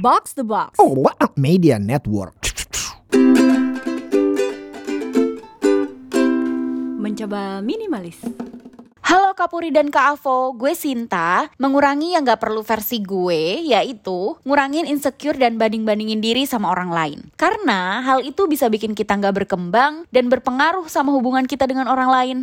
Box 0.00 0.32
the 0.32 0.44
Box. 0.44 0.80
Oh, 0.80 0.96
what 0.96 1.16
a 1.20 1.28
media 1.36 1.78
network. 1.78 2.32
Mencoba 7.00 7.60
minimalis. 7.60 8.16
Halo 9.10 9.34
Kapuri 9.34 9.74
dan 9.74 9.90
Kak 9.90 10.22
Avo, 10.22 10.54
gue 10.54 10.70
Sinta. 10.70 11.50
Mengurangi 11.58 12.14
yang 12.14 12.22
gak 12.22 12.46
perlu 12.46 12.62
versi 12.62 13.02
gue, 13.02 13.58
yaitu 13.58 14.38
ngurangin 14.46 14.86
insecure 14.86 15.34
dan 15.34 15.58
banding-bandingin 15.58 16.22
diri 16.22 16.46
sama 16.46 16.70
orang 16.70 16.94
lain. 16.94 17.18
Karena 17.34 18.06
hal 18.06 18.22
itu 18.22 18.46
bisa 18.46 18.70
bikin 18.70 18.94
kita 18.94 19.18
gak 19.18 19.34
berkembang 19.34 20.06
dan 20.14 20.30
berpengaruh 20.30 20.86
sama 20.86 21.10
hubungan 21.10 21.42
kita 21.50 21.66
dengan 21.66 21.90
orang 21.90 22.06
lain. 22.06 22.36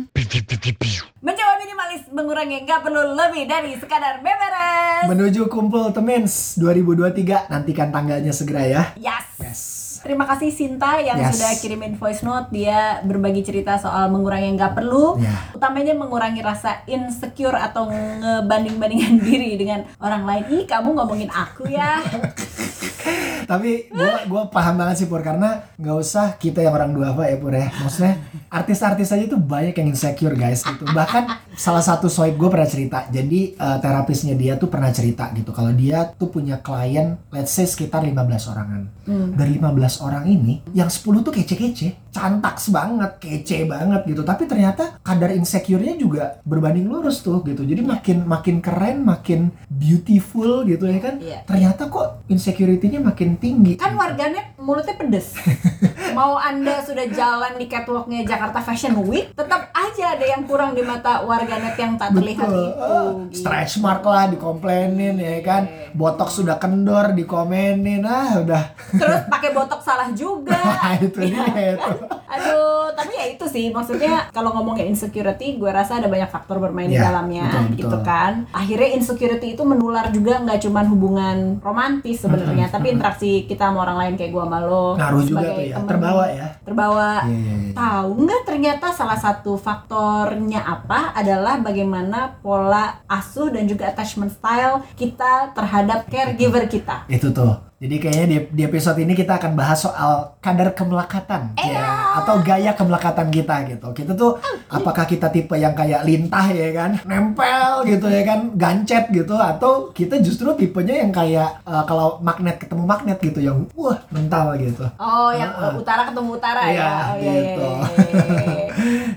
Mencoba 1.24 1.54
minimalis 1.56 2.04
mengurangi 2.12 2.60
nggak 2.68 2.84
perlu 2.84 3.16
lebih 3.16 3.48
dari 3.48 3.72
sekadar 3.80 4.20
beberes. 4.20 5.08
Menuju 5.08 5.48
kumpul 5.48 5.88
temens 5.96 6.60
2023, 6.60 7.48
nantikan 7.48 7.88
tanggalnya 7.88 8.36
segera 8.36 8.68
ya. 8.68 8.82
Yes. 9.00 9.24
Yes. 9.40 9.87
Terima 9.98 10.24
kasih 10.24 10.48
Sinta 10.48 10.96
yang 10.96 11.16
Yes. 11.16 11.34
sudah 11.34 11.50
kirimin 11.56 11.94
voice 11.94 12.20
note 12.20 12.48
dia 12.48 13.02
berbagi 13.02 13.40
cerita 13.40 13.74
soal 13.74 14.08
mengurangi 14.08 14.46
yang 14.46 14.56
nggak 14.56 14.74
perlu, 14.74 15.16
Ya. 15.16 15.34
utamanya 15.52 15.92
mengurangi 15.92 16.40
rasa 16.40 16.80
insecure 16.84 17.54
atau 17.54 17.90
ngebanding-bandingkan 17.90 19.18
diri 19.26 19.54
dengan 19.54 19.82
orang 19.98 20.22
lain. 20.22 20.42
Ih 20.48 20.64
kamu 20.64 20.94
ngomongin 20.94 21.28
aku 21.28 21.66
ya. 21.66 21.98
Tapi 23.48 23.88
gua 23.88 24.28
gua 24.28 24.42
paham 24.46 24.76
banget 24.76 25.00
sih 25.00 25.08
Pur 25.08 25.24
karena 25.24 25.64
nggak 25.74 25.96
usah 25.96 26.36
kita 26.36 26.60
yang 26.60 26.76
orang 26.76 26.92
dua 26.92 27.16
ya 27.24 27.36
Pur 27.36 27.50
ya. 27.50 27.72
Maksudnya 27.72 28.20
artis-artis 28.48 29.08
aja 29.08 29.24
tuh 29.24 29.40
banyak 29.40 29.72
yang 29.72 29.88
insecure 29.88 30.36
guys 30.36 30.60
gitu. 30.60 30.84
Bahkan 30.84 31.24
salah 31.58 31.82
satu 31.82 32.06
soib 32.06 32.38
gue 32.38 32.46
pernah 32.46 32.70
cerita. 32.70 33.10
Jadi 33.10 33.58
eh, 33.58 33.78
terapisnya 33.82 34.38
dia 34.38 34.54
tuh 34.54 34.70
pernah 34.70 34.94
cerita 34.94 35.34
gitu 35.34 35.50
kalau 35.50 35.74
dia 35.74 36.06
tuh 36.14 36.30
punya 36.30 36.62
klien 36.62 37.18
let's 37.34 37.50
say 37.50 37.66
sekitar 37.66 38.06
15 38.06 38.14
orangan. 38.54 38.82
Dari 39.08 39.56
15 39.56 40.04
orang 40.04 40.24
ini 40.28 40.60
yang 40.76 40.92
10 40.92 41.24
tuh 41.24 41.32
kece-kece, 41.32 42.12
cantaks 42.12 42.68
banget, 42.68 43.16
kece 43.16 43.64
banget 43.64 44.04
gitu. 44.04 44.20
Tapi 44.20 44.44
ternyata 44.44 45.00
kadar 45.00 45.32
insecure-nya 45.32 45.96
juga 45.96 46.38
berbanding 46.44 46.86
lurus 46.86 47.24
tuh 47.24 47.40
gitu. 47.42 47.64
Jadi 47.64 47.80
makin 47.80 48.28
makin 48.28 48.60
keren, 48.60 49.02
makin 49.02 49.48
beautiful 49.72 50.62
gitu 50.68 50.84
ya 50.86 51.00
kan. 51.00 51.14
Iya. 51.18 51.38
Ternyata 51.48 51.88
kok 51.88 52.28
insecurity-nya 52.28 53.00
makin 53.00 53.40
tinggi. 53.40 53.80
Kan 53.80 53.96
warganet 53.96 54.54
mulutnya 54.60 54.94
pedes. 54.94 55.32
Mau 56.18 56.36
anda 56.36 56.84
sudah 56.84 57.08
jalan 57.08 57.56
di 57.56 57.66
catwalknya 57.68 58.28
Jakarta 58.28 58.60
Fashion 58.60 58.96
Week, 59.08 59.32
tetap 59.32 59.72
aja 59.72 60.18
ada 60.18 60.26
yang 60.28 60.44
kurang 60.44 60.76
di 60.76 60.84
mata 60.84 61.24
warganet 61.48 61.76
yang 61.80 61.92
tak 61.96 62.08
terlihat 62.12 62.44
Betul. 62.44 62.60
itu. 62.60 62.76
Ah, 62.76 63.08
gitu. 63.08 63.36
stretch 63.40 63.74
mark 63.80 64.04
lah 64.04 64.24
dikomplenin 64.28 65.16
ya 65.16 65.40
kan. 65.40 65.62
Botok 65.96 66.28
sudah 66.28 66.60
kendor 66.60 67.16
dikomenin. 67.16 68.04
Ah 68.04 68.44
udah. 68.44 68.64
Terus 68.92 69.20
pakai 69.32 69.50
botok 69.56 69.80
salah 69.80 70.12
juga. 70.12 70.60
Nah, 70.78 70.94
itu 71.00 71.20
dia 71.26 71.74
itu. 71.74 71.92
Aduh, 72.32 72.77
tapi 72.92 73.12
ya 73.12 73.26
itu 73.26 73.44
sih 73.44 73.68
maksudnya 73.68 74.28
kalau 74.30 74.52
ngomongin 74.52 74.88
insecurity, 74.88 75.56
gue 75.56 75.68
rasa 75.68 75.98
ada 75.98 76.06
banyak 76.06 76.28
faktor 76.28 76.56
bermain 76.58 76.86
di 76.86 76.94
Ya, 76.94 77.10
dalamnya, 77.10 77.46
betul, 77.46 77.76
gitu 77.78 77.96
betul. 77.96 78.06
kan. 78.06 78.32
Akhirnya 78.50 78.88
insecurity 78.94 79.48
itu 79.52 79.62
menular 79.62 80.08
juga 80.10 80.40
nggak 80.40 80.58
cuman 80.64 80.84
hubungan 80.88 81.36
romantis 81.58 82.20
sebenarnya, 82.20 82.66
tapi 82.68 82.90
interaksi 82.90 83.44
kita 83.44 83.68
sama 83.68 83.84
orang 83.84 83.96
lain 83.98 84.14
kayak 84.16 84.30
gue 84.30 84.42
sama 84.42 84.58
lo. 84.62 84.96
Ngaruh 84.96 85.22
juga 85.22 85.46
tuh 85.48 85.62
ya. 85.62 85.74
temen. 85.76 85.88
Terbawa 85.88 86.24
ya. 86.28 86.46
Terbawa. 86.64 87.10
Iya, 87.24 87.36
iya, 87.36 87.54
iya. 87.60 87.72
Tahu 87.74 88.10
nggak 88.18 88.42
ternyata 88.44 88.86
salah 88.90 89.18
satu 89.18 89.52
faktornya 89.54 90.60
apa 90.60 91.12
adalah 91.12 91.60
bagaimana 91.60 92.38
pola 92.40 93.02
asuh 93.06 93.50
dan 93.50 93.64
juga 93.64 93.86
attachment 93.86 94.32
style 94.32 94.82
kita 94.94 95.52
terhadap 95.52 96.08
caregiver 96.08 96.64
kita. 96.66 97.04
Itu 97.06 97.30
tuh. 97.30 97.67
Jadi 97.78 97.94
kayaknya 98.02 98.26
di, 98.26 98.38
di 98.58 98.62
episode 98.66 98.98
ini 98.98 99.14
kita 99.14 99.38
akan 99.38 99.54
bahas 99.54 99.78
soal 99.78 100.34
kadar 100.42 100.74
kemelekatan 100.74 101.54
ya 101.54 102.10
atau 102.18 102.42
gaya 102.42 102.74
kemelekatan 102.74 103.30
kita 103.30 103.54
gitu. 103.70 103.94
Kita 103.94 104.18
tuh 104.18 104.34
apakah 104.66 105.06
kita 105.06 105.30
tipe 105.30 105.54
yang 105.54 105.78
kayak 105.78 106.02
lintah 106.02 106.42
ya 106.50 106.74
kan, 106.74 106.98
nempel 107.06 107.86
gitu 107.86 108.10
ya 108.10 108.26
kan, 108.26 108.50
gancet 108.58 109.14
gitu 109.14 109.38
atau 109.38 109.94
kita 109.94 110.18
justru 110.18 110.50
tipenya 110.58 111.06
yang 111.06 111.14
kayak 111.14 111.62
eh, 111.62 111.84
kalau 111.86 112.18
magnet 112.18 112.58
ketemu 112.58 112.82
magnet 112.82 113.18
gitu 113.22 113.38
yang 113.38 113.62
wah 113.78 113.94
mental 114.10 114.58
gitu. 114.58 114.82
Oh, 114.98 115.30
yang 115.30 115.54
Heeh. 115.54 115.78
utara 115.78 116.02
ketemu 116.10 116.30
utara 116.34 116.60
Iya, 116.66 116.82
ya. 116.82 116.90
Oh 116.90 117.14
iya 117.14 117.30
iya. 117.30 117.38
gitu. 117.46 117.66
iya, 117.94 118.24
iya. 118.26 118.66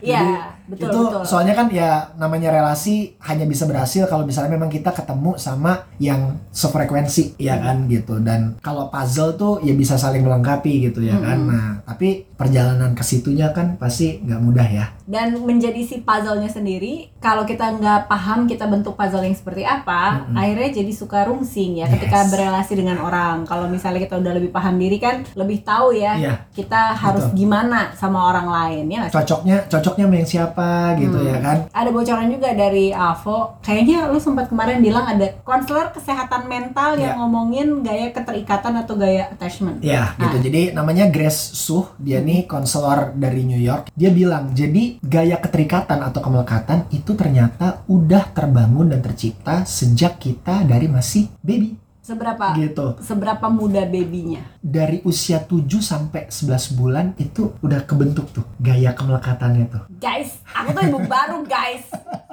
Iya, 0.06 0.22
betul 0.72 0.88
itu 0.88 1.00
betul. 1.04 1.22
soalnya 1.28 1.52
kan 1.52 1.68
ya 1.68 2.16
namanya 2.16 2.50
relasi 2.50 3.20
hanya 3.20 3.44
bisa 3.44 3.68
berhasil 3.68 4.08
kalau 4.08 4.24
misalnya 4.24 4.56
memang 4.56 4.72
kita 4.72 4.96
ketemu 4.96 5.36
sama 5.36 5.84
yang 6.00 6.40
sefrekuensi 6.50 7.36
ya 7.36 7.60
kan 7.60 7.86
gitu 7.86 8.24
dan 8.24 8.56
kalau 8.64 8.88
puzzle 8.88 9.36
tuh 9.36 9.60
ya 9.60 9.76
bisa 9.76 10.00
saling 10.00 10.24
melengkapi 10.24 10.88
gitu 10.88 11.04
ya 11.04 11.20
kan 11.20 11.40
nah 11.44 11.68
tapi 11.84 12.24
perjalanan 12.34 12.96
ke 12.96 13.04
situnya 13.04 13.52
kan 13.52 13.76
pasti 13.76 14.24
nggak 14.24 14.42
mudah 14.42 14.66
ya 14.66 14.86
Dan 15.06 15.44
menjadi 15.44 15.84
si 15.84 16.08
puzzle-nya 16.08 16.48
sendiri, 16.48 17.12
kalau 17.20 17.44
kita 17.44 17.76
nggak 17.76 18.08
paham 18.08 18.48
kita 18.48 18.64
bentuk 18.64 18.96
puzzle 18.96 19.20
yang 19.20 19.36
seperti 19.36 19.68
apa, 19.68 20.24
akhirnya 20.32 20.72
jadi 20.72 20.88
suka 20.88 21.28
rungsing 21.28 21.84
ya 21.84 21.92
ketika 21.92 22.24
Yes. 22.24 22.32
berrelasi 22.32 22.74
dengan 22.80 22.96
orang. 23.04 23.44
Kalau 23.44 23.68
misalnya 23.68 24.08
kita 24.08 24.16
udah 24.16 24.32
lebih 24.32 24.56
paham 24.56 24.80
diri 24.80 25.04
kan, 25.04 25.28
lebih 25.36 25.68
tahu 25.68 25.92
ya 25.92 26.16
Iya. 26.16 26.34
kita 26.56 26.96
harus 26.96 27.28
gimana 27.36 27.92
sama 27.92 28.32
orang 28.32 28.48
lain 28.48 28.86
ya. 28.88 29.04
cocoknya 29.12 29.68
cocoknya 29.68 30.08
sama 30.08 30.16
yang 30.16 30.30
siapa 30.62 31.00
gitu 31.00 31.18
Hmm. 31.18 31.28
ya 31.28 31.38
kan 31.42 31.58
Ada 31.72 31.90
bocoran 31.90 32.28
juga 32.30 32.50
dari 32.54 32.86
Avo, 32.92 33.38
kayaknya 33.62 34.10
lu 34.10 34.20
sempat 34.20 34.46
kemarin 34.48 34.80
bilang 34.80 35.06
ada 35.08 35.28
konselor 35.42 35.90
kesehatan 35.92 36.46
mental 36.46 36.98
yang 36.98 37.16
Iya. 37.16 37.20
ngomongin 37.20 37.68
gaya 37.82 38.08
keterikatan 38.12 38.74
atau 38.78 38.94
gaya 38.96 39.32
attachment. 39.32 39.82
Ya, 39.82 40.14
gitu. 40.16 40.38
Ah. 40.38 40.42
Jadi 40.42 40.62
namanya 40.72 41.06
Grace 41.10 41.58
Suh, 41.58 41.92
dia 41.98 42.22
nih 42.22 42.46
konselor 42.46 43.14
dari 43.14 43.44
New 43.44 43.60
York. 43.60 43.90
Dia 43.94 44.12
bilang, 44.12 44.54
jadi 44.54 45.02
gaya 45.02 45.38
keterikatan 45.38 46.00
atau 46.00 46.22
kemelekatan 46.22 46.90
itu 46.92 47.12
ternyata 47.14 47.82
udah 47.88 48.30
terbangun 48.32 48.92
dan 48.92 49.02
tercipta 49.02 49.64
sejak 49.66 50.18
kita 50.18 50.64
dari 50.64 50.86
masih 50.88 51.28
baby. 51.42 51.81
Seberapa 52.02 52.58
Gitu. 52.58 52.98
seberapa 52.98 53.46
muda 53.46 53.86
babynya? 53.86 54.42
Dari 54.58 55.06
usia 55.06 55.38
7 55.38 55.78
sampai 55.80 56.26
11 56.28 56.74
bulan 56.74 57.14
itu 57.16 57.54
udah 57.62 57.86
kebentuk 57.86 58.26
tuh 58.34 58.46
gaya 58.58 58.90
kemelekatannya 58.92 59.66
tuh. 59.70 59.84
Guys, 60.02 60.42
aku 60.50 60.74
tuh 60.74 60.84
ibu 60.90 61.00
baru 61.06 61.46
guys. 61.46 61.86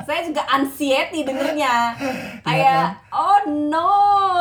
Saya 0.08 0.24
juga 0.24 0.40
anxiety 0.48 1.20
dengernya. 1.20 1.92
Iya 2.00 2.40
Kayak 2.40 2.86
oh 3.12 3.38
no, 3.68 3.92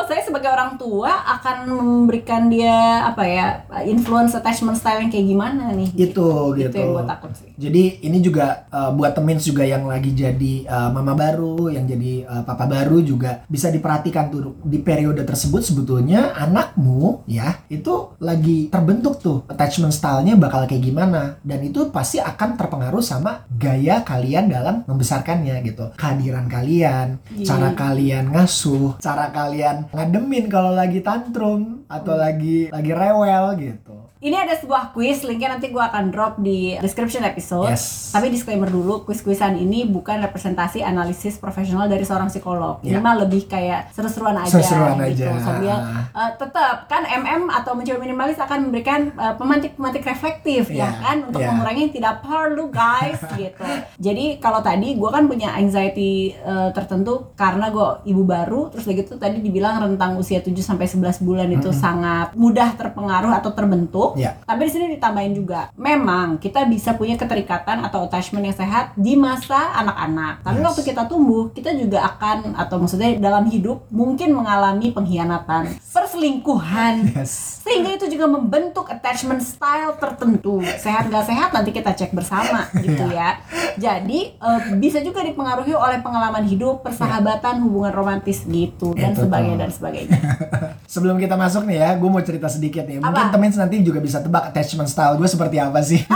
saya 0.08 0.24
sebagai 0.24 0.48
orang 0.48 0.80
tua 0.80 1.12
akan 1.12 1.58
memberikan 1.68 2.48
dia 2.48 3.04
apa 3.04 3.28
ya 3.28 3.46
influence 3.84 4.32
attachment 4.32 4.80
style 4.80 5.04
yang 5.04 5.12
kayak 5.12 5.28
gimana 5.28 5.76
nih? 5.76 5.92
Itu 5.92 6.56
Itu 6.56 6.72
gitu. 6.72 6.76
yang 6.80 6.96
gue 6.96 7.04
takut 7.04 7.32
sih. 7.36 7.52
Jadi 7.58 7.84
ini 8.00 8.24
juga 8.24 8.64
uh, 8.72 8.96
buat 8.96 9.12
temen 9.12 9.36
juga 9.36 9.68
yang 9.68 9.84
lagi 9.84 10.16
jadi 10.16 10.54
uh, 10.68 10.90
mama 10.94 11.18
baru, 11.18 11.68
yang 11.68 11.84
jadi 11.84 12.24
uh, 12.24 12.44
papa 12.48 12.64
baru 12.64 13.04
juga 13.04 13.44
bisa 13.52 13.68
diperhatikan 13.68 14.32
tuh 14.32 14.56
di 14.64 14.80
periode 14.80 15.17
tersebut 15.24 15.62
sebetulnya 15.64 16.36
anakmu 16.36 17.24
ya 17.26 17.62
itu 17.70 18.14
lagi 18.20 18.68
terbentuk 18.68 19.22
tuh 19.22 19.38
attachment 19.48 19.94
style-nya 19.94 20.36
bakal 20.36 20.66
kayak 20.66 20.84
gimana 20.84 21.38
dan 21.42 21.64
itu 21.64 21.90
pasti 21.90 22.18
akan 22.20 22.58
terpengaruh 22.58 23.02
sama 23.02 23.46
gaya 23.54 24.02
kalian 24.04 24.50
dalam 24.50 24.84
membesarkannya 24.86 25.62
gitu. 25.64 25.94
Kehadiran 25.96 26.50
kalian, 26.50 27.22
Iya. 27.34 27.46
cara 27.46 27.70
kalian 27.74 28.34
ngasuh, 28.34 28.98
cara 28.98 29.30
kalian 29.30 29.88
ngademin 29.94 30.50
kalau 30.50 30.74
lagi 30.74 31.00
tantrum 31.00 31.86
atau 31.88 32.18
lagi 32.18 32.68
lagi 32.74 32.92
rewel 32.92 33.46
gitu. 33.62 34.07
Ini 34.18 34.34
ada 34.36 34.54
sebuah 34.54 34.92
quiz, 34.92 35.22
linknya 35.22 35.54
nanti 35.54 35.70
gue 35.70 35.78
akan 35.80 36.10
drop 36.10 36.34
di 36.38 36.74
description 36.78 37.22
episode. 37.22 37.70
Yes. 37.70 38.10
Tapi 38.10 38.28
disclaimer 38.28 38.66
dulu, 38.68 39.06
quiz-quizan 39.06 39.54
ini 39.56 39.86
bukan 39.86 40.18
representasi 40.20 40.82
analisis 40.82 41.38
profesional 41.38 41.86
dari 41.86 42.02
seorang 42.02 42.26
psikolog. 42.26 42.82
Ini 42.82 42.98
Ya. 42.98 43.00
mah 43.00 43.14
lebih 43.16 43.46
kayak 43.46 43.94
seru-seruan 43.94 44.34
aja. 44.36 44.50
Seru-seruan 44.50 44.98
gitu. 45.06 45.22
aja. 45.22 45.38
Sambil 45.38 45.76
uh, 46.12 46.32
tetap 46.34 46.76
kan 46.88 47.06
MM 47.06 47.46
atau 47.48 47.72
mencoba 47.72 47.98
minimalis 48.00 48.38
akan 48.38 48.60
memberikan 48.66 49.14
uh, 49.14 49.38
pemantik-pemantik 49.38 50.02
reflektif 50.02 50.66
ya 50.68 50.78
Ya, 50.80 50.90
kan 50.98 51.18
untuk 51.24 51.38
ya. 51.38 51.54
mengurangi 51.54 51.92
tidak 51.92 52.22
perlu 52.22 52.74
guys 52.74 53.22
gitu. 53.38 53.62
Jadi 54.00 54.40
kalau 54.40 54.60
tadi 54.60 54.94
gue 54.94 55.10
kan 55.10 55.26
punya 55.26 55.54
anxiety 55.54 56.12
uh, 56.40 56.74
tertentu 56.74 57.30
karena 57.36 57.70
gue 57.70 57.86
ibu 58.08 58.24
baru, 58.24 58.74
terus 58.74 58.84
begitu 58.84 59.14
tadi 59.16 59.40
dibilang 59.40 59.78
rentang 59.80 60.18
usia 60.18 60.42
7 60.42 60.58
sampai 60.58 60.90
11 60.90 61.22
bulan 61.22 61.50
itu 61.52 61.70
sangat 61.70 62.34
mudah 62.34 62.74
terpengaruh 62.74 63.30
atau 63.32 63.54
terbentuk. 63.54 64.07
Ya. 64.16 64.38
Tapi 64.40 64.62
di 64.64 64.72
sini 64.72 64.86
ditambahin 64.94 65.34
juga, 65.34 65.68
memang 65.76 66.38
kita 66.38 66.64
bisa 66.64 66.94
punya 66.94 67.18
keterikatan 67.18 67.82
atau 67.82 68.06
attachment 68.06 68.46
yang 68.46 68.56
sehat 68.56 68.96
di 68.96 69.18
masa 69.18 69.76
anak-anak. 69.76 70.46
Tapi 70.46 70.58
Yes. 70.58 70.66
waktu 70.66 70.82
kita 70.86 71.04
tumbuh, 71.06 71.50
kita 71.52 71.74
juga 71.74 72.06
akan 72.06 72.56
atau 72.56 72.78
maksudnya 72.78 73.18
dalam 73.18 73.44
hidup 73.48 73.90
mungkin 73.90 74.32
mengalami 74.32 74.90
pengkhianatan, 74.90 75.76
perselingkuhan, 75.92 76.94
Yes. 77.14 77.60
sehingga 77.62 77.94
itu 77.94 78.08
juga 78.08 78.26
membentuk 78.28 78.88
attachment 78.88 79.42
style 79.42 79.98
tertentu 79.98 80.60
sehat 80.78 81.08
gak 81.08 81.26
sehat 81.26 81.50
nanti 81.52 81.72
kita 81.72 81.92
cek 81.92 82.14
bersama 82.14 82.64
gitu 82.86 83.10
ya 83.10 83.40
jadi 83.76 84.20
eh, 84.32 84.60
bisa 84.78 85.00
juga 85.00 85.20
dipengaruhi 85.20 85.74
oleh 85.74 86.00
pengalaman 86.00 86.44
hidup 86.44 86.82
persahabatan 86.82 87.60
hubungan 87.60 87.92
romantis 87.92 88.44
gitu 88.44 88.94
dan 88.94 89.12
Itu 89.12 89.26
sebagainya 89.26 89.56
tuh. 89.56 89.62
dan 89.62 89.72
sebagainya 89.72 90.20
Sebelum 90.88 91.20
kita 91.20 91.36
masuk 91.36 91.68
nih 91.68 91.84
ya, 91.84 91.90
gue 92.00 92.10
mau 92.10 92.24
cerita 92.24 92.48
sedikit 92.48 92.88
nih. 92.88 93.04
Mungkin 93.04 93.28
temen 93.28 93.52
nanti 93.52 93.84
juga 93.84 93.97
bisa 94.00 94.20
tebak 94.20 94.44
attachment 94.46 94.86
style 94.86 95.16
gue 95.16 95.26
seperti 95.26 95.58
apa 95.58 95.80
sih. 95.80 96.02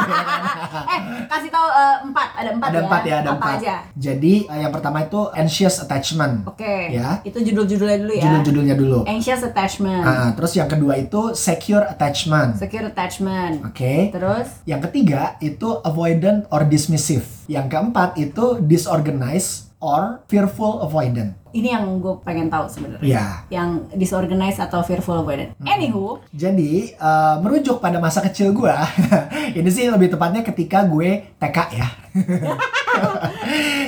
eh 0.87 0.99
kasih 1.25 1.49
tahu 1.49 1.67
eh, 1.67 1.95
empat 2.03 2.27
ada 2.33 2.49
empat 2.51 2.67
ada 2.67 2.73
ya 2.73 2.83
empat 2.83 3.01
ya, 3.01 3.15
ada 3.15 3.29
apa 3.29 3.35
empat. 3.37 3.55
aja 3.57 3.75
Jadi 3.93 4.33
eh, 4.45 4.59
yang 4.59 4.71
pertama 4.71 4.97
itu 5.01 5.19
anxious 5.31 5.75
attachment. 5.77 6.45
oke 6.45 6.75
Ya. 6.89 7.19
itu 7.21 7.37
judul-judulnya 7.37 7.97
dulu 7.99 8.13
ya 8.13 8.23
Judul-judulnya 8.23 8.75
dulu. 8.75 8.99
anxious 9.05 9.41
attachment 9.41 10.03
Ah, 10.03 10.29
terus 10.31 10.53
yang 10.53 10.67
kedua 10.67 10.93
itu 10.95 11.33
secure 11.33 11.83
attachment. 11.83 12.55
secure 12.55 12.85
attachment 12.85 13.63
Oke. 13.63 14.09
terus 14.09 14.63
Yang 14.63 14.81
ketiga 14.87 15.21
itu 15.39 15.79
avoidant 15.81 16.45
or 16.47 16.63
dismissive. 16.63 17.23
Yang 17.47 17.67
keempat 17.69 18.15
itu 18.15 18.59
disorganized 18.61 19.70
or 19.81 20.21
fearful 20.25 20.79
avoidant. 20.79 21.33
ini 21.51 21.67
yang 21.67 21.99
gue 21.99 22.15
pengen 22.21 22.47
tahu 22.47 22.63
sebenarnya 22.63 23.03
Ya. 23.03 23.25
yang 23.51 23.83
disorganized 23.91 24.55
atau 24.57 24.79
fearful 24.81 25.19
avoidant 25.19 25.51
anywho 25.61 26.23
Jadi 26.31 26.93
eh, 26.93 27.35
merujuk 27.37 27.77
pada 27.77 27.97
masa 27.97 28.21
kecil 28.21 28.53
gue, 28.53 28.71
ini 29.59 29.67
sih 29.67 29.89
lebih 29.89 30.07
tepatnya 30.09 30.41
ketika 30.41 30.85
gue 30.85 31.35
TK 31.35 31.57
ya. 31.75 31.89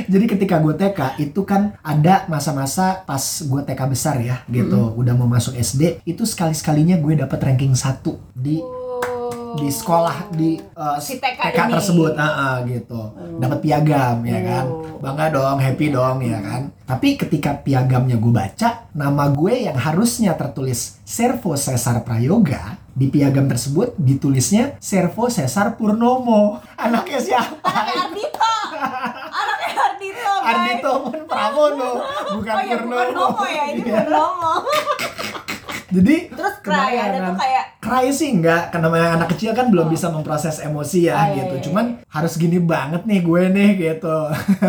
Jadi 0.04 0.26
ketika 0.28 0.60
gue 0.60 0.74
TK 0.74 1.00
itu 1.22 1.42
kan 1.44 1.78
ada 1.80 2.28
masa-masa 2.28 3.00
pas 3.02 3.22
gue 3.42 3.62
TK 3.64 3.82
besar 3.86 4.16
ya, 4.20 4.44
gitu, 4.48 4.92
udah 4.94 5.14
mau 5.14 5.28
masuk 5.28 5.56
SD, 5.56 6.04
itu 6.04 6.24
sekali 6.24 6.52
sekalinya 6.52 6.98
gue 6.98 7.16
dapet 7.16 7.40
ranking 7.40 7.74
satu 7.74 8.20
di 8.34 8.60
di 9.54 9.70
sekolah 9.70 10.34
di 10.34 10.58
uh, 10.74 10.98
Si 10.98 11.18
TK 11.18 11.40
ini. 11.54 11.72
tersebut 11.74 12.14
ah, 12.16 12.26
ah, 12.26 12.56
gitu 12.66 13.02
dapat 13.38 13.60
piagam 13.60 14.22
ya 14.24 14.40
kan? 14.42 14.66
Oh. 14.68 14.98
bangga 14.98 15.30
dong 15.30 15.58
happy 15.60 15.88
dong 15.90 16.22
ya 16.22 16.40
kan? 16.40 16.72
Tapi 16.84 17.16
ketika 17.16 17.56
piagamnya 17.56 18.16
gue 18.16 18.34
baca 18.34 18.90
nama 18.92 19.30
gue 19.30 19.68
yang 19.68 19.78
harusnya 19.78 20.34
tertulis 20.34 21.00
Servo 21.04 21.54
Cesar 21.54 22.04
Prayoga 22.04 22.78
di 22.94 23.10
piagam 23.10 23.46
tersebut 23.46 23.98
ditulisnya 23.98 24.78
Servo 24.78 25.28
Cesar 25.28 25.74
Purnomo. 25.76 26.62
Anaknya 26.84 27.20
siapa? 27.20 27.58
Anaknya 27.64 28.02
Ardito 28.06 28.52
anaknya 29.34 29.72
Ardito 29.82 30.34
guys. 30.38 30.50
Ardito 30.54 30.92
pun 31.02 31.16
Pramono 31.26 31.92
bukan 32.38 32.54
oh 32.54 32.62
ya 32.62 32.76
Purnomo. 32.78 32.94
Bukan 32.94 33.08
Nomo 33.14 33.44
ya 33.46 33.64
ini 33.70 33.82
Iya. 33.82 33.96
Purnomo 34.06 34.54
jadi 35.94 36.16
terus 36.34 36.56
cry 36.60 36.94
ada 36.98 37.18
tuh 37.22 37.36
kan? 37.36 37.40
kayak 37.40 37.66
Cry 37.84 38.08
sih 38.10 38.32
enggak, 38.32 38.72
karena 38.72 38.88
namanya 38.88 39.20
anak 39.20 39.36
kecil 39.36 39.52
kan 39.52 39.68
belum 39.68 39.92
bisa 39.92 40.08
memproses 40.08 40.64
emosi 40.64 41.12
ya 41.12 41.14
Ah, 41.14 41.28
iya, 41.30 41.44
gitu. 41.44 41.54
iya, 41.54 41.64
Cuman 41.68 41.86
harus 42.08 42.34
gini 42.34 42.56
banget 42.56 43.04
nih 43.04 43.20
gue 43.20 43.42
nih 43.52 43.70
gitu. 43.76 44.18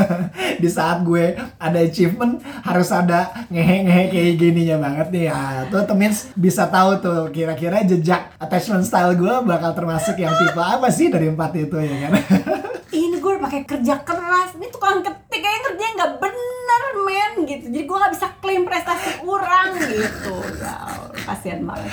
Di 0.62 0.66
saat 0.66 1.06
gue 1.06 1.32
ada 1.38 1.78
achievement 1.78 2.42
harus 2.42 2.90
ada 2.90 3.30
ngehe-ngehe 3.48 4.10
kayak 4.10 4.34
gininya 4.34 4.76
banget 4.82 5.08
nih. 5.08 5.24
Ya, 5.30 5.38
tuh 5.70 5.86
temins 5.86 6.34
bisa 6.34 6.66
tahu 6.66 6.98
tuh 6.98 7.30
kira-kira 7.30 7.86
jejak 7.86 8.34
attachment 8.36 8.82
style 8.82 9.14
gue 9.14 9.34
bakal 9.46 9.70
termasuk 9.72 10.18
yang 10.18 10.34
tipe 10.34 10.58
apa 10.58 10.90
sih 10.90 11.06
dari 11.06 11.30
empat 11.30 11.54
itu 11.54 11.76
ya 11.78 11.96
kan? 12.04 12.12
ini 12.92 13.13
gue 13.24 13.40
pakai 13.40 13.60
kerja 13.64 13.94
keras 14.04 14.52
ini 14.60 14.68
tukang 14.68 15.00
ketik 15.00 15.40
kayaknya 15.40 15.60
kerjanya 15.64 15.92
nggak 15.96 16.12
bener 16.20 16.84
men 17.08 17.32
gitu 17.48 17.64
jadi 17.72 17.84
gue 17.88 17.96
nggak 17.96 18.12
bisa 18.12 18.26
klaim 18.44 18.62
prestasi 18.68 19.10
orang 19.24 19.68
gitu 19.80 20.36
ya 20.60 20.76
Allah, 20.84 21.08
kasihan 21.24 21.60
banget 21.64 21.88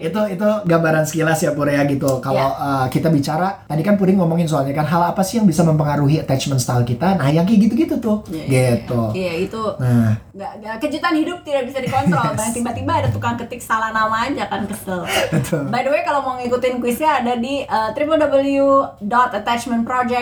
itu 0.00 0.20
itu 0.32 0.48
gambaran 0.64 1.04
sekilas 1.04 1.38
ya 1.44 1.52
Pur 1.52 1.68
ya 1.68 1.82
gitu. 1.84 2.22
Kalau 2.24 2.56
uh, 2.56 2.86
kita 2.88 3.12
bicara 3.12 3.66
tadi 3.68 3.82
kan 3.84 4.00
Puring 4.00 4.16
ngomongin 4.16 4.48
soalnya 4.48 4.72
kan 4.72 4.86
hal 4.88 5.12
apa 5.12 5.20
sih 5.20 5.42
yang 5.42 5.46
bisa 5.46 5.60
mempengaruhi 5.66 6.22
attachment 6.22 6.62
style 6.62 6.86
kita? 6.86 7.18
Nah, 7.20 7.28
yang 7.28 7.44
kayak 7.44 7.68
gitu-gitu 7.68 8.00
tuh. 8.00 8.24
Iya, 8.32 8.80
gitu. 8.80 9.12
iya 9.12 9.32
itu 9.44 9.62
Nah, 9.80 10.16
kejutan 10.80 11.12
hidup 11.20 11.44
tidak 11.44 11.68
bisa 11.68 11.84
dikontrol 11.84 12.32
dan 12.38 12.48
tiba-tiba 12.54 12.92
ada 13.04 13.08
tukang 13.12 13.36
ketik 13.36 13.60
salah 13.60 13.92
nama 13.92 14.30
aja 14.30 14.48
kan 14.48 14.64
kesel 14.64 15.04
betul. 15.28 15.68
By 15.68 15.84
the 15.84 15.92
way 15.92 16.00
kalau 16.00 16.24
mau 16.24 16.34
ngikutin 16.40 16.80
kuisnya 16.80 17.20
ada 17.20 17.36
di 17.36 17.66
uh, 17.68 17.92